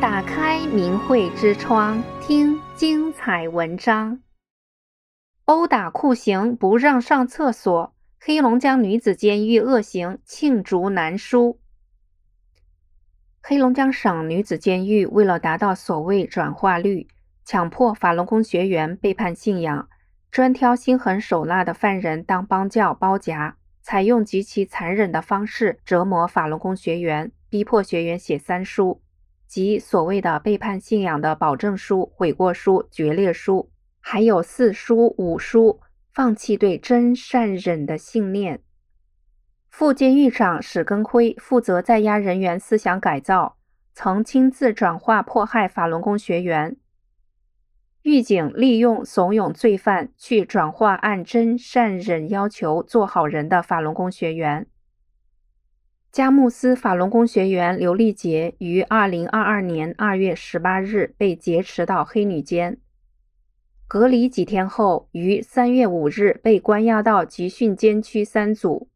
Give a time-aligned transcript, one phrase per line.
[0.00, 4.20] 打开明慧之窗，听精彩文章。
[5.46, 11.58] 殴打酷刑不让上厕所，黑龙江女子监狱恶行罄竹难书。
[13.42, 17.08] 黑龙江省女子监狱为了达到所谓转化率，
[17.44, 19.88] 强迫法轮功学员背叛信仰，
[20.30, 29.02] 专挑心狠手辣的犯人当帮教包夹，采用极其残忍的方式折磨法轮功学员，逼迫学员写三书，
[29.48, 35.80] 即所谓的背叛信仰的保证书、悔过书、决裂书，还有四书五书，
[36.12, 38.60] 放弃对真善忍的信念。
[39.70, 43.56] 副监狱长史根辉负责在押人员思想改造，
[43.94, 46.76] 曾亲自转化迫害法轮功学员。
[48.02, 54.66] 狱警利用怂恿罪犯去转化按真善忍要求做好人的法轮功学员。
[56.10, 62.78] 佳木斯法轮功学员刘丽杰于二零二二年二月十八日被劫持到黑女监，
[63.86, 68.88] 隔离几天后，于三月五日被关押到集训监区三组。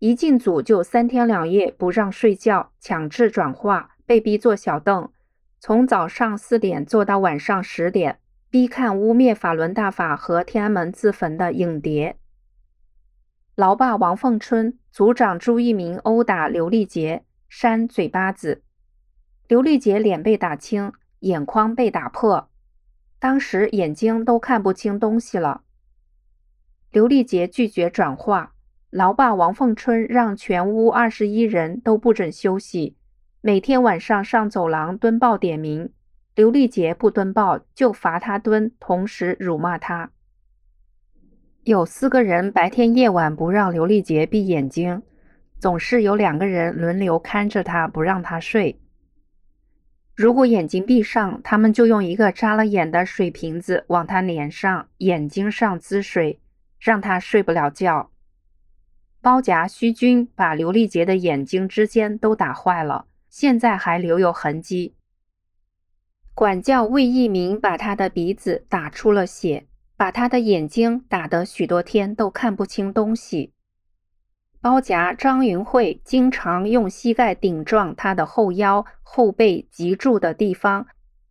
[0.00, 5.08] 一进组就三天两夜不让睡觉，强制转化，被逼坐小凳。
[5.60, 8.18] 从早上四点坐到晚上十点，
[8.50, 12.16] 逼看污蔑法轮大法和天安门自焚的影碟。
[13.56, 18.64] 牢霸王凤春组长朱一鸣殴打刘丽杰，扇嘴巴子，
[19.46, 22.50] 刘丽杰脸被打青，眼眶被打破，
[23.20, 25.62] 当时眼睛都看不清东西了。
[26.90, 28.54] 刘丽杰拒绝转化，
[28.90, 32.96] 牢霸王凤春让全屋二十一人都不准休息。
[33.40, 35.92] 每天晚上上走廊蹲报点名，
[36.34, 40.10] 刘丽杰不蹲报就罚他蹲，同时辱骂他。
[41.64, 45.02] 有四个人白天夜晚不让刘丽杰闭眼睛，
[45.58, 48.78] 总是有两个人轮流看着他，不让他睡。
[50.14, 56.38] 如果眼睛闭上，他们就用一个扎了眼的水瓶子往他脸上、眼睛上滋水，
[56.78, 58.10] 让他睡不了觉。
[59.22, 63.06] 包夹虚军把刘丽杰的眼睛之间都打坏了。
[63.30, 64.94] 现在还留有痕迹。
[66.34, 69.66] 管教魏一鸣把他的鼻子打出了血，
[69.96, 73.52] 把他的眼睛打得许多天都看不清东西。
[74.60, 80.86] 包夹张云慧经常用膝盖顶撞他的后腰、后背脊柱的地方，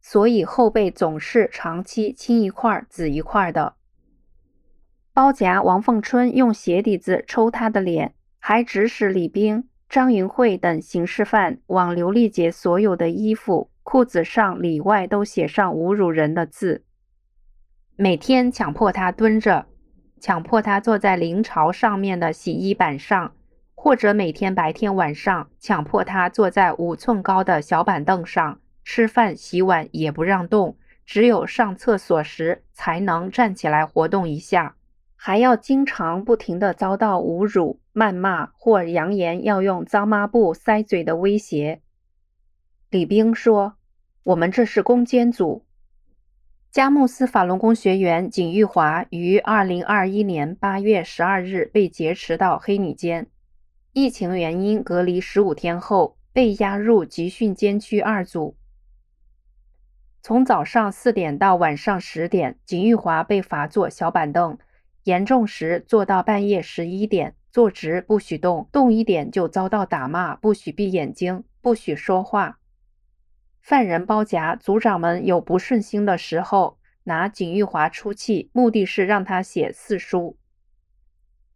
[0.00, 3.74] 所以后背总是长期青一块紫一块的。
[5.12, 9.68] 包夹王凤春用鞋底子抽他的脸，还指使李兵。
[9.88, 16.84] 张云慧等刑事犯往刘丽杰所有的衣服、裤子上里外都写上侮辱人的字，
[18.00, 19.66] 每天强迫他蹲着，
[20.20, 23.34] 强迫他坐在临朝上面的洗衣板上，
[23.74, 34.76] 或者每天白天晚上强迫他坐在五寸高的小板凳上，吃饭洗碗也不让动，只有上厕所时才能站起来活动一下。
[35.16, 41.80] 还要经常不停地遭到侮辱、谩骂或扬言要用脏抹布塞嘴的威胁。
[42.90, 43.74] 李兵说
[44.22, 45.64] ：“我们这是攻坚组。”
[46.78, 53.26] 佳木斯法轮功学员景玉华于二零二一年八月十二日被劫持到黑女监，
[53.92, 58.56] 疫情原因隔离十五天后被押入集训监区二组。
[60.22, 64.56] 从早上四点到晚上十点，景玉华被罚坐小板凳。
[65.02, 72.57] 严重时坐到半夜十一点，坐直不许动，动一点就遭到打骂，不许闭眼睛，不许说话。
[73.60, 80.36] 犯人包夹组长们有不顺心的时候，拿景玉华出气，目的是让他写四书。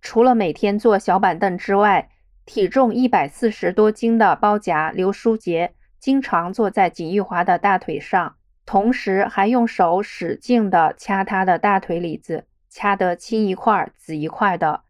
[0.00, 2.10] 除了每天坐小板凳之外，
[2.44, 12.46] 体重一百四十多斤的包夹刘书杰经常坐在景玉华的大腿上，同时还用手使劲地掐他的大腿里子。
[12.76, 14.80] 掐得青一块紫一块的，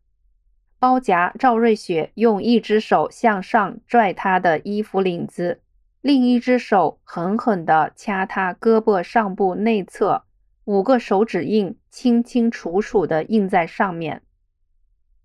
[0.78, 5.60] 包夹赵瑞雪用一只手向上拽他的衣服领子，
[6.04, 10.24] 另一只手狠狠地掐他胳膊上部内侧，
[10.66, 14.20] 五个手指印清清楚楚地印在上面。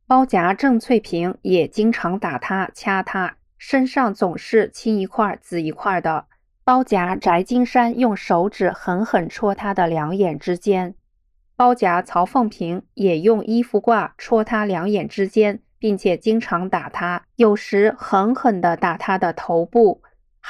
[0.07, 6.27] 包夹郑翠萍也经常打他掐他，身上总是青一块紫一块的。
[6.63, 10.95] 包夹翟金山用手指狠狠戳他的两眼之间。
[11.57, 20.01] 包夹曹凤平也用衣服挂戳他两眼之间，并且经常打他，有时狠狠地打他的头部，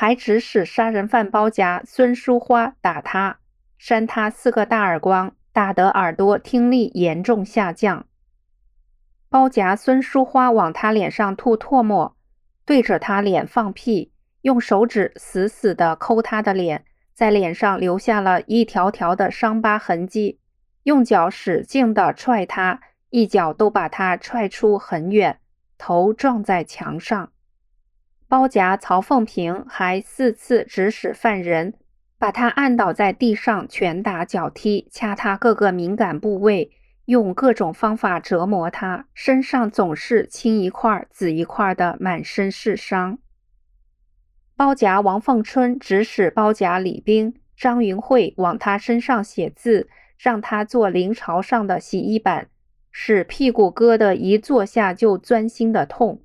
[0.01, 3.39] 还指使杀人犯包夹孙淑花打他，
[3.77, 8.05] 扇他四个大耳光，打得耳朵听力严重下降。
[9.27, 12.15] 包夹孙淑花往他脸上吐唾沫，
[12.63, 14.13] 对着他脸放屁，
[14.43, 20.39] 用手指死死地抠他的脸，在脸上留下了一条条的伤疤痕迹，
[20.83, 22.79] 用脚使劲地踹他，
[23.09, 25.41] 一脚都把他踹出很远，
[25.77, 27.33] 头撞在墙上。
[28.29, 31.73] 包夹曹凤平还四次指使犯人
[32.19, 36.69] 把他按倒在地上，拳打脚踢，掐他各个敏感部位，
[37.05, 43.17] 用各种方法折磨他，身上总是青一块紫一块的，满身是伤。
[44.55, 49.89] 包夹王凤春指使包夹李冰、张云慧往他身上写字，
[50.19, 52.49] 让他做临朝上的洗衣板，
[52.91, 56.21] 使屁股疙瘩一坐下就钻心的痛。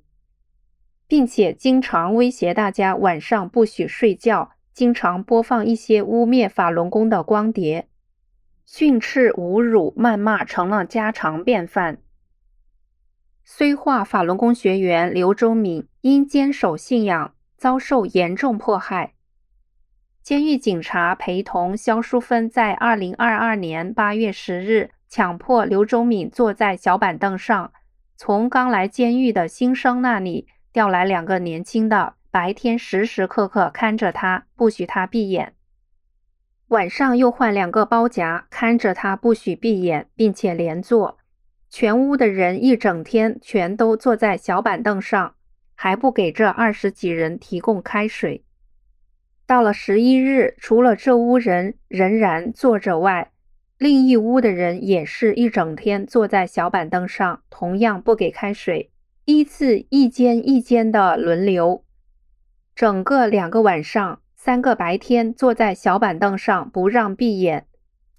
[1.07, 7.87] 并且经常威胁大家晚上不许睡觉，经常播放一些污蔑法轮功的光碟，
[8.65, 11.99] 训斥、侮辱、谩骂成了家常便饭。
[13.47, 19.13] 绥化法轮功学员刘忠敏因坚守信仰，遭受严重迫害。
[20.23, 27.71] 监狱警察陪同肖淑芬在二零二二年八月十日，强迫刘忠敏坐在小板凳上，
[28.15, 30.47] 从刚来监狱的新生那里。
[30.75, 35.53] 调来两个年轻的，白天时时刻刻看着他，不许他闭眼；
[36.67, 41.17] 晚上又换两个包夹，看着他，不许闭眼，并且连坐。
[41.69, 45.35] 全屋的人一整天全都坐在小板凳上，
[45.75, 48.43] 还不给这二十几人提供开水。
[49.47, 53.31] 到了十一日，除了这屋人仍然坐着外，
[53.77, 58.91] 另一屋的人也是一整天坐在小板凳上，同样不给开水。
[59.25, 61.83] 依次一间一间的轮流，
[62.75, 67.65] 整个两个晚上，三个白天坐在小板凳上不让闭眼，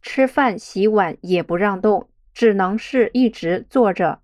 [0.02, 4.18] 吃饭洗碗也不让动，只能是一直坐着。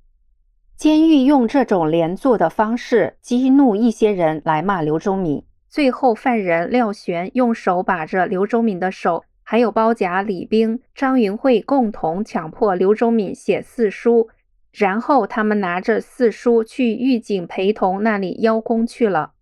[0.76, 14.28] 监狱用这种连坐的方式激怒一些人来骂刘忠敏，最后犯人廖璇用手把着刘忠敏的手，还有包夹李冰、张云慧共同强迫刘忠敏写四书。
[14.72, 19.32] 然后他们拿着四书去狱警陪同那里邀功去了。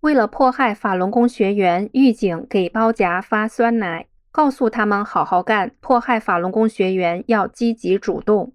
[0.00, 8.52] 为了迫害法轮功学员，狱警给包夹发酸奶，告诉他们好好干，迫害法轮功学员要积极主动。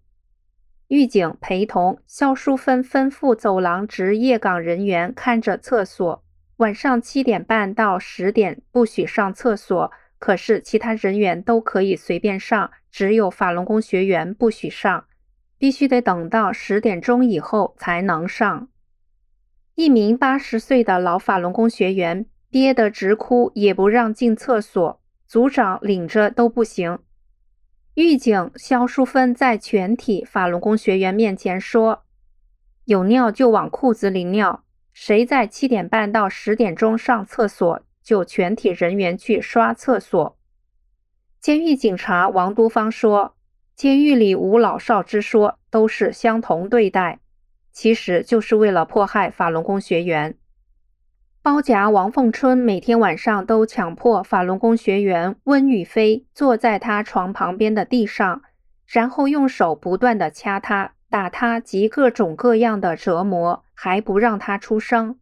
[0.88, 6.24] 狱警陪同肖淑芬吩咐走廊值夜岗人员看着厕所，
[6.58, 15.06] 晚上七点半到十点不许上厕所，可是其他人员都可以随便上，只有法轮功学员不许上。
[15.64, 18.68] 必须得等到十点钟以后才能上。
[19.76, 27.00] 一名八十岁的老法轮功学员憋得直哭，也不让进厕所，组长领着都不行。
[27.94, 32.04] 狱警肖淑芬在全体法轮功学员面前说
[32.84, 40.38] ：“有尿就往裤子里尿，谁在七点半到十点钟上厕所，就全体人员去刷厕所。”
[41.40, 43.33] 监狱警察王都芳说。
[43.76, 47.20] 监狱里无老少之说，都是相同对待，
[47.72, 50.36] 其实就是为了迫害法轮功学员。
[51.42, 58.44] 包夹王凤春每天晚上都强迫法轮功学员温雨飞坐在他床旁边的地上，
[58.86, 65.20] 然后用手不断地掐他、打他及各种各样的折磨，还不让他出声。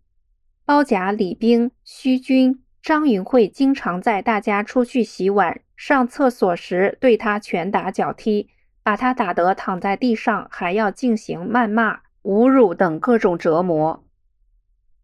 [0.64, 5.62] 包夹李冰、徐军、张云慧经常在大家出去洗碗。
[5.84, 8.52] 上厕所时，对他拳打脚踢，
[8.84, 14.04] 把他打得躺在地上，还要进行谩骂、侮辱等各种折磨。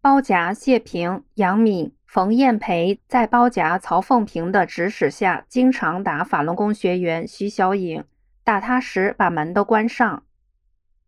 [0.01, 8.03] 包夹谢平、杨敏、冯燕培在包夹曹凤平的指使下，经常打法轮功学员徐小颖，
[8.43, 10.21] 打他时把门都关上。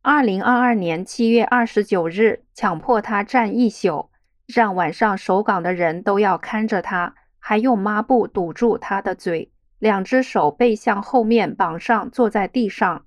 [0.02, 4.10] 二零二二年七月二十九日，强迫他站一宿，
[4.48, 9.52] 让晚上守岗的人都要看着他，还用抹布堵住他的嘴。
[9.80, 13.06] 两只手背向后面绑上，坐在地上。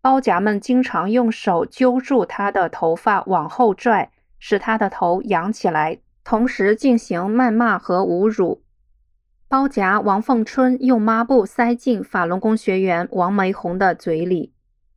[0.00, 8.62] 包夹们经常用手揪住他的头发往后拽，使他的头仰起来，同时进行谩骂和侮辱。
[9.48, 14.52] 包夹王凤春用抹布塞进法轮功学员王梅红的嘴里，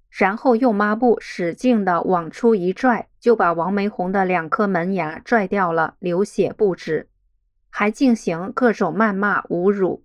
[0.10, 7.08] 然后用抹布使劲地往出一拽，就把王梅红的两颗门牙拽掉了，流血不止，
[7.70, 10.04] 还进行各种谩骂侮辱。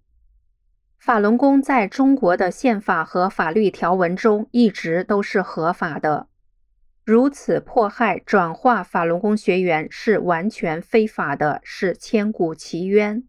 [1.05, 6.29] 法轮功在中国的宪法和法律条文中一直都是合法的，
[7.05, 13.25] 如此迫害、转化法轮功学员是完全非法的，是千古奇冤。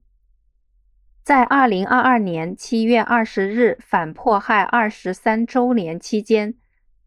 [1.23, 6.53] 在二零二二年七月二十日反迫害二十三周年期间，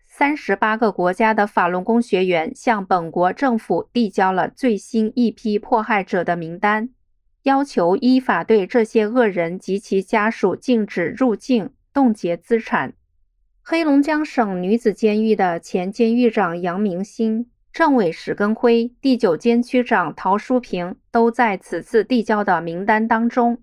[0.05, 6.89] 三十八个国家的法轮功学员向本国政府递交了最新一批迫害者的名单，
[7.47, 12.95] 要求依法对这些恶人及其家属禁止入境、冻结资产。
[13.63, 23.63] 黑龙江省女子监狱的前监狱长杨明星、政委史根辉、第九监区长陶淑平都在此次递交的名单当中。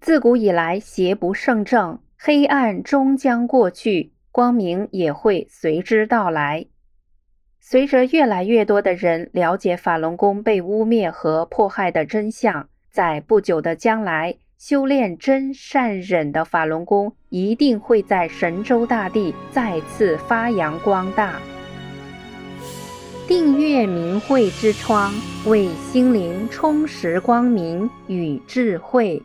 [0.00, 6.64] 自古以来，邪不胜正，黑暗终将过去，光明也会随之到来。
[7.62, 21.38] 随着越来越多的人了解法轮功被污蔑和迫害的真相，在不久的将来，修炼真善忍的法轮功一定会在神州大地再次发扬光大。
[23.28, 25.12] 订阅明慧之窗，
[25.46, 29.22] 为心灵充实光明与智慧。